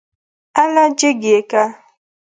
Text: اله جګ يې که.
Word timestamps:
اله 0.61 0.85
جګ 0.99 1.19
يې 1.29 1.39
که. 1.49 1.63